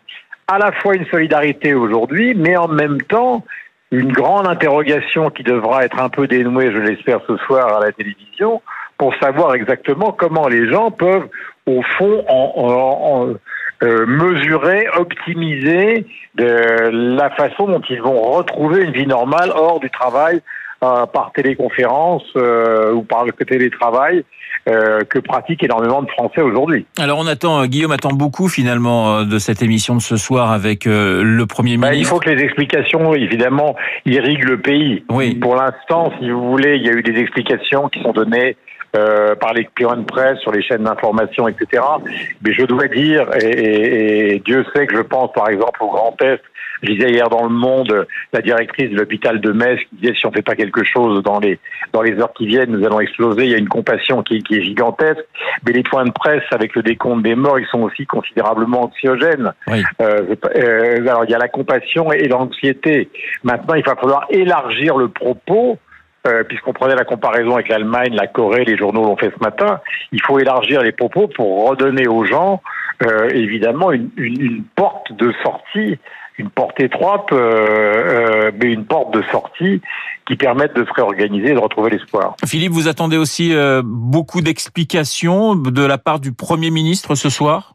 à 0.48 0.58
la 0.58 0.72
fois 0.72 0.96
une 0.96 1.06
solidarité 1.06 1.74
aujourd'hui, 1.74 2.34
mais 2.34 2.56
en 2.56 2.68
même 2.68 3.00
temps 3.02 3.44
une 3.92 4.10
grande 4.10 4.46
interrogation 4.46 5.30
qui 5.30 5.42
devra 5.42 5.84
être 5.84 6.00
un 6.00 6.08
peu 6.08 6.26
dénouée, 6.26 6.72
je 6.72 6.78
l'espère, 6.78 7.20
ce 7.26 7.36
soir 7.36 7.76
à 7.76 7.84
la 7.84 7.92
télévision, 7.92 8.62
pour 8.96 9.14
savoir 9.16 9.54
exactement 9.54 10.12
comment 10.12 10.48
les 10.48 10.68
gens 10.70 10.90
peuvent 10.90 11.28
au 11.66 11.82
fond, 11.98 12.24
en, 12.28 13.34
euh, 13.82 14.06
mesurer, 14.06 14.86
optimiser 14.96 16.06
de 16.36 17.16
la 17.16 17.30
façon 17.30 17.66
dont 17.66 17.82
ils 17.90 18.00
vont 18.00 18.20
retrouver 18.32 18.84
une 18.84 18.92
vie 18.92 19.06
normale 19.06 19.50
hors 19.54 19.80
du 19.80 19.90
travail 19.90 20.40
par 20.80 21.30
téléconférence 21.32 22.24
ou 22.34 23.02
par 23.02 23.24
le 23.24 23.30
télétravail 23.32 24.24
que 24.66 25.18
pratiquent 25.20 25.62
énormément 25.62 26.02
de 26.02 26.10
Français 26.10 26.40
aujourd'hui. 26.40 26.86
Alors 26.98 27.20
on 27.20 27.26
attend, 27.28 27.64
Guillaume 27.66 27.92
attend 27.92 28.12
beaucoup 28.12 28.48
finalement 28.48 29.22
de 29.22 29.38
cette 29.38 29.62
émission 29.62 29.94
de 29.94 30.00
ce 30.00 30.16
soir 30.16 30.50
avec 30.50 30.86
le 30.86 31.44
Premier 31.44 31.76
ministre. 31.76 31.90
Bah, 31.90 31.94
il 31.94 32.04
faut 32.04 32.18
que 32.18 32.30
les 32.30 32.42
explications, 32.42 33.14
évidemment, 33.14 33.76
irriguent 34.06 34.48
le 34.48 34.60
pays. 34.60 35.04
Oui. 35.08 35.36
Pour 35.36 35.54
l'instant, 35.54 36.12
si 36.18 36.28
vous 36.28 36.50
voulez, 36.50 36.74
il 36.78 36.84
y 36.84 36.88
a 36.88 36.94
eu 36.94 37.02
des 37.04 37.20
explications 37.20 37.88
qui 37.88 38.02
sont 38.02 38.12
données 38.12 38.56
euh, 38.96 39.34
par 39.34 39.54
les 39.54 39.64
clients 39.74 39.96
de 39.96 40.04
presse, 40.04 40.38
sur 40.40 40.52
les 40.52 40.62
chaînes 40.62 40.84
d'information, 40.84 41.48
etc. 41.48 41.82
Mais 42.44 42.52
je 42.52 42.64
dois 42.64 42.88
dire, 42.88 43.26
et, 43.40 44.34
et, 44.34 44.38
Dieu 44.40 44.64
sait 44.74 44.86
que 44.86 44.96
je 44.96 45.02
pense 45.02 45.32
par 45.32 45.48
exemple 45.48 45.82
au 45.82 45.90
Grand 45.90 46.16
Est, 46.22 46.42
je 46.82 46.92
disais 46.92 47.10
hier 47.10 47.28
dans 47.28 47.44
le 47.44 47.50
Monde, 47.50 48.06
la 48.32 48.40
directrice 48.40 48.90
de 48.90 48.96
l'hôpital 48.96 49.40
de 49.40 49.52
Metz 49.52 49.78
qui 49.88 49.96
disait 49.96 50.14
si 50.14 50.26
on 50.26 50.32
fait 50.32 50.42
pas 50.42 50.56
quelque 50.56 50.82
chose 50.84 51.22
dans 51.22 51.38
les 51.38 51.58
dans 51.92 52.02
les 52.02 52.18
heures 52.18 52.32
qui 52.32 52.46
viennent, 52.46 52.70
nous 52.70 52.84
allons 52.84 53.00
exploser. 53.00 53.44
Il 53.44 53.50
y 53.50 53.54
a 53.54 53.58
une 53.58 53.68
compassion 53.68 54.22
qui, 54.22 54.42
qui 54.42 54.56
est 54.56 54.62
gigantesque. 54.62 55.24
Mais 55.64 55.72
les 55.72 55.82
points 55.82 56.04
de 56.04 56.10
presse 56.10 56.42
avec 56.50 56.74
le 56.74 56.82
décompte 56.82 57.22
des 57.22 57.34
morts, 57.34 57.58
ils 57.58 57.66
sont 57.66 57.82
aussi 57.82 58.06
considérablement 58.06 58.84
anxiogènes. 58.84 59.52
Oui. 59.68 59.82
Euh, 60.00 60.34
euh, 60.56 61.00
alors 61.00 61.24
il 61.24 61.30
y 61.30 61.34
a 61.34 61.38
la 61.38 61.48
compassion 61.48 62.12
et 62.12 62.26
l'anxiété. 62.26 63.10
Maintenant, 63.44 63.74
il 63.74 63.84
va 63.84 63.94
falloir 63.94 64.26
élargir 64.30 64.96
le 64.96 65.08
propos 65.08 65.78
euh, 66.26 66.44
puisqu'on 66.44 66.72
prenait 66.72 66.94
la 66.94 67.04
comparaison 67.04 67.54
avec 67.54 67.68
l'Allemagne, 67.68 68.14
la 68.14 68.26
Corée, 68.26 68.64
les 68.64 68.76
journaux 68.76 69.04
l'ont 69.04 69.16
fait 69.16 69.32
ce 69.36 69.42
matin, 69.42 69.80
il 70.12 70.22
faut 70.22 70.38
élargir 70.38 70.82
les 70.82 70.92
propos 70.92 71.28
pour 71.28 71.68
redonner 71.68 72.06
aux 72.06 72.24
gens, 72.24 72.62
euh, 73.04 73.28
évidemment, 73.30 73.90
une, 73.90 74.10
une, 74.16 74.40
une, 74.40 74.64
porte 74.76 75.12
de 75.12 75.32
sortie, 75.42 75.98
une 76.38 76.50
porte 76.50 76.80
étroite, 76.80 77.32
euh, 77.32 78.46
euh 78.46 78.50
mais 78.60 78.72
une 78.72 78.84
porte 78.84 79.12
de 79.12 79.22
sortie 79.30 79.80
qui 80.26 80.36
permette 80.36 80.74
de 80.74 80.84
se 80.84 80.92
réorganiser 80.92 81.50
et 81.50 81.54
de 81.54 81.58
retrouver 81.58 81.90
l'espoir. 81.90 82.36
Philippe, 82.46 82.72
vous 82.72 82.88
attendez 82.88 83.16
aussi 83.16 83.54
euh, 83.54 83.82
beaucoup 83.84 84.40
d'explications 84.40 85.56
de 85.56 85.84
la 85.84 85.98
part 85.98 86.20
du 86.20 86.32
Premier 86.32 86.70
ministre 86.70 87.14
ce 87.14 87.28
soir? 87.28 87.74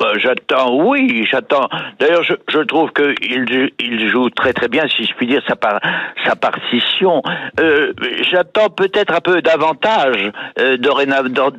Bah, 0.00 0.12
j'attends, 0.16 0.74
oui, 0.82 1.26
j'attends. 1.30 1.68
D'ailleurs, 1.98 2.22
je, 2.22 2.58
trouve 2.62 2.90
qu'il 2.92 3.70
il 3.78 4.08
joue 4.08 4.30
très 4.30 4.54
très 4.54 4.68
bien, 4.68 4.88
si 4.88 5.04
je 5.04 5.12
puis 5.14 5.26
dire, 5.26 5.42
sa 5.46 6.36
partition. 6.36 7.22
Euh, 7.60 7.92
j'attends 8.30 8.70
peut-être 8.70 9.12
un 9.12 9.20
peu 9.20 9.42
davantage, 9.42 10.30
euh, 10.58 10.78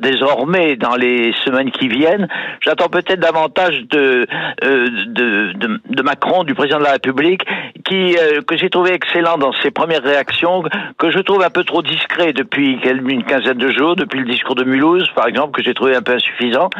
désormais, 0.00 0.74
dans 0.74 0.96
les 0.96 1.32
semaines 1.44 1.70
qui 1.70 1.86
viennent, 1.86 2.26
j'attends 2.60 2.88
peut-être 2.88 3.20
davantage 3.20 3.80
de, 3.90 4.26
euh, 4.64 4.88
de, 5.06 5.52
de, 5.52 5.80
de, 5.88 6.02
Macron, 6.02 6.42
du 6.42 6.54
président 6.54 6.78
de 6.78 6.84
la 6.84 6.92
République, 6.92 7.44
qui 7.84 8.16
euh, 8.18 8.40
que 8.42 8.56
j'ai 8.56 8.70
trouvé 8.70 8.92
excellent 8.92 9.38
dans 9.38 9.52
ses 9.52 9.70
premières 9.70 10.02
réactions, 10.02 10.64
que 10.98 11.10
je 11.12 11.20
trouve 11.20 11.42
un 11.44 11.50
peu 11.50 11.62
trop 11.62 11.82
discret 11.82 12.32
depuis 12.32 12.80
une 12.82 13.22
quinzaine 13.22 13.58
de 13.58 13.70
jours, 13.70 13.94
depuis 13.94 14.18
le 14.18 14.26
discours 14.26 14.56
de 14.56 14.64
Mulhouse, 14.64 15.08
par 15.14 15.28
exemple, 15.28 15.52
que 15.52 15.62
j'ai 15.62 15.74
trouvé 15.74 15.94
un 15.94 16.02
peu 16.02 16.14
insuffisant. 16.14 16.70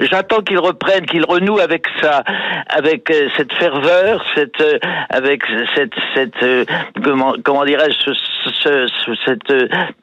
J'attends 0.00 0.40
qu'il 0.40 0.58
reprenne 0.58 1.06
qu'il 1.12 1.24
renoue 1.26 1.58
avec 1.58 1.86
sa, 2.00 2.24
avec 2.68 3.10
euh, 3.10 3.28
cette 3.36 3.52
ferveur, 3.52 4.24
cette, 4.34 4.60
euh, 4.60 4.78
avec 5.10 5.42
cette, 5.74 5.92
cette, 6.14 6.42
euh, 6.42 6.64
comment, 7.04 7.34
comment 7.44 7.64
dirais-je, 7.64 8.12
ce, 8.12 8.88
ce, 8.88 9.14
cette 9.26 9.52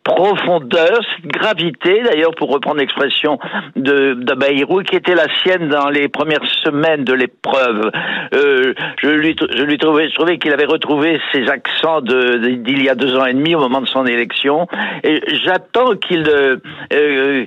profondeur, 0.10 1.00
cette 1.16 1.32
gravité, 1.32 2.01
d'ailleurs, 2.04 2.34
pour 2.36 2.50
reprendre 2.50 2.78
l'expression 2.78 3.38
de, 3.75 4.16
de 4.16 4.34
Bayrou, 4.34 4.82
qui 4.82 4.96
était 4.96 5.16
la 5.16 5.28
sienne 5.42 5.70
dans 5.70 5.89
les 5.89 6.08
premières 6.08 6.46
semaines 6.63 7.04
de 7.04 7.13
l'épreuve. 7.13 7.92
Euh, 8.34 8.74
je 9.01 9.10
lui, 9.10 9.36
je 9.39 9.63
lui 9.63 9.78
trouvais, 9.78 10.10
je 10.10 10.16
trouvais 10.16 10.38
qu'il 10.39 10.51
avait 10.51 10.66
retrouvé 10.66 11.20
ses 11.32 11.48
accents 11.48 12.01
d'il 12.01 12.84
y 12.84 12.89
a 12.89 12.96
deux 12.96 13.16
ans 13.18 13.25
et 13.25 13.34
demi 13.34 13.54
au 13.56 13.60
moment 13.60 13.82
de 13.82 13.88
son 13.88 14.06
élection. 14.06 14.68
Et 15.04 15.22
j'attends 15.44 15.96
qu'il, 15.96 16.28
euh, 16.28 17.46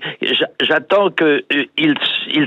j'attends 0.61 1.11
que 1.11 1.43
il, 1.77 1.95
il, 2.29 2.47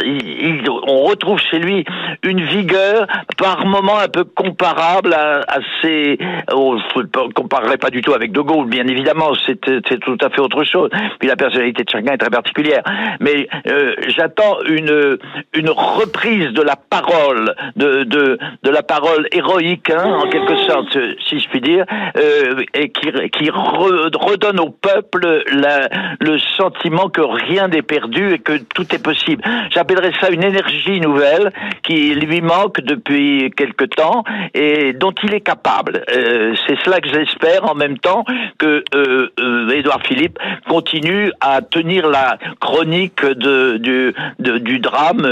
il 0.00 0.70
on 0.86 1.02
retrouve 1.04 1.40
chez 1.50 1.58
lui 1.58 1.84
une 2.24 2.42
vigueur 2.42 3.06
par 3.38 3.64
moments 3.64 3.98
un 3.98 4.08
peu 4.08 4.24
comparable 4.24 5.14
à, 5.14 5.40
à 5.46 5.58
ses, 5.80 6.18
on 6.52 6.74
ne 6.74 7.32
comparerait 7.32 7.78
pas 7.78 7.90
du 7.90 8.00
tout 8.00 8.12
avec 8.12 8.32
De 8.32 8.40
Gaulle, 8.40 8.66
bien 8.66 8.86
évidemment, 8.86 9.34
tout 9.56 10.18
à 10.20 10.30
fait 10.30 10.40
autre 10.40 10.64
chose. 10.64 10.90
Puis 11.18 11.28
la 11.28 11.36
personnalité 11.36 11.84
de 11.84 11.90
chacun 11.90 12.12
est 12.12 12.18
très 12.18 12.30
particulière. 12.30 12.82
Mais 13.20 13.48
euh, 13.66 13.94
j'attends 14.08 14.58
une 14.66 15.18
une 15.54 15.70
reprise 15.70 16.52
de 16.52 16.62
la 16.62 16.76
parole, 16.76 17.54
de 17.76 18.04
de, 18.04 18.38
de 18.62 18.70
la 18.70 18.82
parole 18.82 19.28
héroïque, 19.32 19.90
hein, 19.90 20.04
en 20.04 20.28
quelque 20.28 20.56
sorte, 20.68 20.98
si 21.28 21.38
je 21.38 21.48
puis 21.48 21.60
dire, 21.60 21.84
euh, 22.16 22.62
et 22.74 22.90
qui 22.90 23.10
qui 23.30 23.50
redonne 23.50 24.60
au 24.60 24.70
peuple 24.70 25.44
la, 25.52 25.88
le 26.20 26.38
sentiment 26.38 27.08
que 27.08 27.20
rien 27.20 27.68
n'est 27.68 27.82
perdu 27.82 28.34
et 28.34 28.38
que 28.38 28.58
tout 28.74 28.94
est 28.94 29.02
possible. 29.02 29.42
J'appellerais 29.70 30.12
ça 30.20 30.30
une 30.30 30.44
énergie 30.44 31.00
nouvelle 31.00 31.52
qui 31.82 32.14
lui 32.14 32.40
manque 32.40 32.80
depuis 32.80 33.50
quelque 33.56 33.84
temps 33.84 34.24
et 34.54 34.92
dont 34.92 35.12
il 35.22 35.34
est 35.34 35.40
capable. 35.40 36.04
Euh, 36.14 36.54
c'est 36.66 36.78
cela 36.84 37.00
que 37.00 37.08
j'espère 37.08 37.70
en 37.70 37.74
même 37.74 37.98
temps 37.98 38.24
que 38.58 38.84
euh, 38.94 39.30
euh, 39.42 39.68
Édouard 39.70 40.02
Philippe 40.04 40.38
continue 40.68 41.32
à 41.40 41.62
tenir 41.62 42.08
la 42.08 42.38
chronique 42.60 43.24
de, 43.24 43.76
du, 43.78 44.14
du 44.60 44.78
drame 44.78 45.26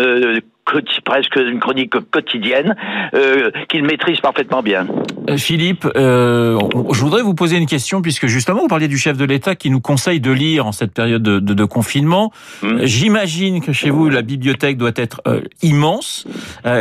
presque 1.05 1.37
une 1.37 1.61
chronique 1.61 1.93
quotidienne 2.11 2.77
euh, 3.15 3.50
qu'il 3.69 3.85
maîtrise 3.85 4.21
parfaitement 4.21 4.62
bien. 4.62 4.87
Euh, 5.29 5.37
Philippe, 5.37 5.87
euh, 5.97 6.59
je 6.93 7.00
voudrais 7.00 7.23
vous 7.23 7.35
poser 7.35 7.57
une 7.57 7.67
question 7.67 8.03
puisque 8.03 8.27
justement 8.27 8.61
vous 8.61 8.69
parliez 8.69 8.89
du 8.89 8.99
chef 8.99 9.17
de 9.17 9.25
l'État 9.25 9.55
qui 9.55 9.71
nous 9.71 9.81
conseille 9.81 10.21
de 10.21 10.31
lire 10.31 10.67
en 10.67 10.73
cette 10.73 10.93
période 10.93 11.23
de, 11.23 11.39
de, 11.39 11.55
de 11.55 11.65
confinement. 11.65 12.33
Hum. 12.62 12.81
J'imagine 12.85 13.61
que 13.61 13.73
chez 13.73 13.91
vous 13.91 14.09
la 14.09 14.23
bibliothèque 14.23 14.77
doit 14.77 14.93
être 14.97 15.21
euh, 15.27 15.41
immense. 15.62 16.27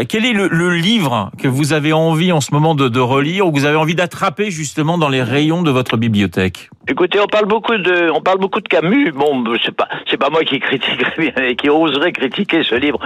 Quel 0.08 0.26
est 0.26 0.34
le, 0.34 0.48
le, 0.48 0.76
livre 0.76 1.32
que 1.38 1.48
vous 1.48 1.74
avez 1.74 1.94
envie 1.94 2.32
en 2.32 2.42
ce 2.42 2.54
moment 2.54 2.76
de, 2.76 2.88
de 2.88 3.00
relire 3.00 3.48
ou 3.48 3.52
que 3.52 3.60
vous 3.60 3.66
avez 3.66 3.76
envie 3.76 3.96
d'attraper 3.96 4.52
justement 4.52 4.98
dans 4.98 5.10
les 5.10 5.24
rayons 5.24 5.62
de 5.62 5.72
votre 5.72 5.98
bibliothèque? 5.98 6.70
Écoutez, 6.88 7.20
on 7.20 7.28
parle 7.28 7.46
beaucoup 7.46 7.78
de, 7.78 8.10
on 8.10 8.22
parle 8.22 8.40
beaucoup 8.40 8.62
de 8.62 8.68
Camus. 8.68 9.12
Bon, 9.12 9.44
c'est 9.64 9.76
pas, 9.76 9.88
c'est 10.10 10.18
pas 10.18 10.32
moi 10.32 10.44
qui 10.44 10.60
critiquerais, 10.60 11.56
qui 11.58 11.70
oserais 11.70 12.12
critiquer 12.12 12.64
ce 12.64 12.74
livre 12.74 13.00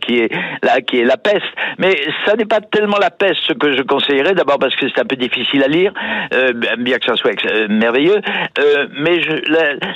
qui 0.00 0.20
est 0.20 0.32
là, 0.62 0.80
qui 0.80 1.00
est 1.00 1.04
La 1.04 1.16
Peste. 1.16 1.44
Mais 1.78 1.96
ça 2.24 2.34
n'est 2.36 2.44
pas 2.44 2.60
tellement 2.60 2.98
La 2.98 3.10
Peste 3.10 3.56
que 3.58 3.76
je 3.76 3.82
conseillerais. 3.82 4.34
D'abord 4.34 4.58
parce 4.58 4.74
que 4.76 4.88
c'est 4.88 5.00
un 5.00 5.04
peu 5.04 5.16
difficile 5.16 5.62
à 5.62 5.68
lire, 5.68 5.92
euh, 6.34 6.52
bien 6.78 6.98
que 6.98 7.06
ça 7.06 7.16
soit 7.16 7.32
euh, 7.46 7.66
merveilleux. 7.68 8.20
Euh, 8.58 8.86
mais 8.98 9.20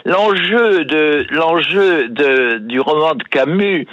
l'enjeu 0.05 0.85
de, 0.85 1.27
l'enjeu 1.31 2.09
de 2.09 2.59
du 2.59 2.81
roman 2.81 3.15
de 3.15 3.25
Camus, 3.25 3.87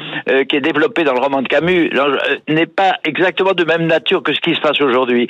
qui 0.49 0.55
est 0.55 0.61
développé 0.61 1.03
dans 1.03 1.13
le 1.13 1.19
roman 1.19 1.41
de 1.41 1.47
Camus, 1.47 1.89
n'est 2.47 2.65
pas 2.65 2.97
exactement 3.03 3.53
de 3.53 3.63
même 3.63 3.87
nature 3.87 4.23
que 4.23 4.33
ce 4.33 4.39
qui 4.39 4.55
se 4.55 4.61
passe 4.61 4.81
aujourd'hui. 4.81 5.27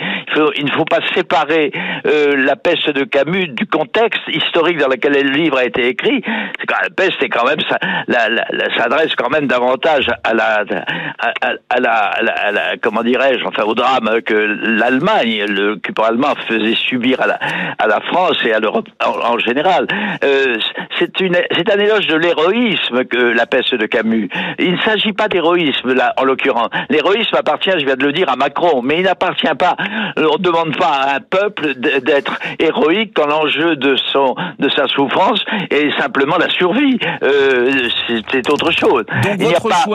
Il, 0.58 0.66
ne 0.66 0.72
faut 0.72 0.86
pas 0.86 1.00
séparer 1.14 1.72
La 2.04 2.56
Peste 2.56 2.90
de 2.90 3.04
Camus 3.04 3.48
du 3.50 3.66
contexte 3.68 4.22
historique 4.28 4.78
dans 4.78 4.88
lequel 4.88 5.14
le 5.14 5.32
livre 5.32 5.58
a 5.58 5.66
été 5.66 5.88
écrit, 5.88 6.24
la 6.70 6.90
peste 6.96 7.22
est 7.22 7.30
quand 7.30 7.46
même 7.46 7.60
ça, 7.70 7.78
la, 8.08 8.30
la, 8.30 8.76
s'adresse 8.76 9.16
quand 9.16 9.30
même 9.30 9.48
davantage 9.48 10.08
à 10.24 10.34
la, 10.34 10.57
à, 10.60 11.54
à 11.70 11.80
la, 11.80 11.94
à 11.94 12.52
la, 12.52 12.78
comment 12.82 13.04
dirais-je, 13.04 13.46
enfin 13.46 13.64
au 13.64 13.76
drame 13.76 14.22
que 14.26 14.34
l'Allemagne, 14.34 15.46
le 15.48 15.68
l'occupant 15.68 16.04
allemand 16.04 16.34
faisait 16.48 16.76
subir 16.76 17.22
à 17.22 17.28
la, 17.28 17.40
à 17.78 17.88
la 17.88 18.00
France 18.02 18.38
et 18.46 18.54
à 18.54 18.60
l'Europe 18.60 18.88
en, 19.06 19.38
général. 19.40 19.88
Euh, 20.24 20.58
c'est 20.98 21.20
une, 21.20 21.38
c'est 21.56 21.72
un 21.72 21.80
éloge 21.80 22.08
de 22.08 22.16
l'héroïsme 22.16 23.06
que 23.06 23.18
la 23.18 23.46
peste 23.46 23.76
de 23.76 23.86
Camus. 23.86 24.30
Il 24.60 24.74
ne 24.74 24.80
s'agit 24.80 25.14
pas 25.14 25.28
d'héroïsme 25.28 25.94
là, 25.94 26.14
en 26.18 26.24
l'occurrence. 26.24 26.70
L'héroïsme 26.90 27.36
appartient, 27.36 27.72
je 27.72 27.86
viens 27.86 27.96
de 27.96 28.04
le 28.04 28.14
dire, 28.14 28.30
à 28.30 28.36
Macron, 28.36 28.82
mais 28.82 28.98
il 28.98 29.04
n'appartient 29.04 29.48
pas. 29.58 29.76
On 30.18 30.22
ne 30.22 30.38
demande 30.38 30.76
pas 30.78 30.88
à 30.88 31.16
un 31.16 31.20
peuple 31.20 31.76
d'être 31.76 32.40
héroïque 32.60 33.12
quand 33.16 33.28
l'enjeu 33.28 33.76
de 33.76 33.96
son 34.12 34.36
de 34.60 34.70
sa 34.70 34.88
souffrance 34.88 35.44
et 35.70 35.92
simplement 35.98 36.38
la 36.38 36.50
survie. 36.50 36.98
Euh, 37.24 37.90
c'est 38.08 38.50
autre 38.50 38.72
chose. 38.72 39.04
il 39.40 39.48
n'y 39.48 39.56
a 39.56 39.60
pas, 39.60 39.86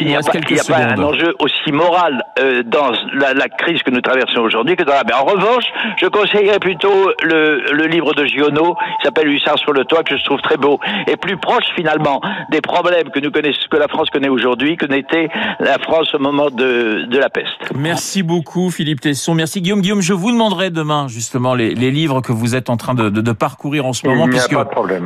il 0.00 0.06
n'y 0.06 0.16
a, 0.16 0.20
pas, 0.20 0.76
un 0.76 1.02
enjeu 1.02 1.34
aussi 1.38 1.72
moral 1.72 2.22
euh, 2.38 2.62
dans 2.62 2.92
la, 3.14 3.34
la, 3.34 3.48
crise 3.48 3.82
que 3.82 3.90
nous 3.90 4.00
traversons 4.00 4.40
aujourd'hui 4.40 4.76
que 4.76 4.84
dans 4.84 4.92
la. 4.92 5.04
Mais 5.04 5.14
en 5.14 5.24
revanche, 5.24 5.64
je 6.00 6.06
conseillerais 6.06 6.58
plutôt 6.58 7.10
le, 7.22 7.72
le 7.72 7.86
livre 7.86 8.14
de 8.14 8.24
Giono, 8.26 8.74
qui 8.74 9.04
s'appelle 9.04 9.28
Hussard 9.28 9.58
sur 9.58 9.72
le 9.72 9.84
toit, 9.84 10.02
que 10.02 10.16
je 10.16 10.24
trouve 10.24 10.40
très 10.40 10.56
beau 10.56 10.78
et 11.06 11.16
plus 11.16 11.36
proche 11.36 11.64
finalement 11.74 12.20
des 12.50 12.60
problèmes 12.60 13.10
que 13.10 13.20
nous 13.20 13.30
connaissons, 13.30 13.60
que 13.70 13.76
la 13.76 13.88
France 13.88 14.10
connaît 14.10 14.28
aujourd'hui, 14.28 14.76
que 14.76 14.86
n'était 14.86 15.28
la 15.58 15.78
France 15.78 16.14
au 16.14 16.18
moment 16.18 16.50
de, 16.50 17.06
de 17.06 17.18
la 17.18 17.30
peste. 17.30 17.72
Merci 17.74 18.22
beaucoup, 18.22 18.70
Philippe 18.70 19.00
Tesson. 19.00 19.34
Merci, 19.34 19.60
Guillaume. 19.60 19.80
Guillaume, 19.80 20.02
je 20.02 20.12
vous 20.12 20.30
demanderai 20.30 20.70
demain 20.70 21.08
justement 21.08 21.54
les, 21.54 21.74
les 21.74 21.90
livres 21.90 22.20
que 22.20 22.32
vous 22.32 22.54
êtes 22.54 22.70
en 22.70 22.76
train 22.76 22.94
de, 22.94 23.08
de, 23.08 23.20
de 23.20 23.32
parcourir 23.32 23.86
en 23.86 23.92
ce 23.92 24.06
moment, 24.06 24.28
puisque 24.28 24.56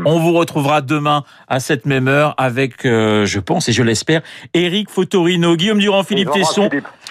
on 0.04 0.18
vous 0.18 0.32
retrouvera 0.32 0.80
demain 0.80 1.24
à 1.48 1.60
cette 1.60 1.86
même 1.86 2.08
heure 2.08 2.34
avec, 2.38 2.84
euh, 2.84 3.26
je 3.26 3.40
pense 3.40 3.68
et 3.68 3.72
je 3.72 3.82
l'espère, 3.82 4.22
Eric 4.52 4.73
Fotorino, 4.88 5.56
Guillaume 5.56 5.78
Durand, 5.78 6.02
Philippe 6.02 6.30
Tesson, 6.32 6.68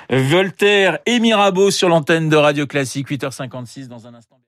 Voltaire 0.10 1.00
et 1.06 1.20
Mirabeau 1.20 1.72
sur 1.72 1.90
l'antenne 1.90 2.30
de 2.30 2.36
Radio 2.36 2.68
Classique, 2.68 3.10
8h56 3.10 3.88
dans 3.88 4.08
un 4.08 4.14
instant. 4.14 4.40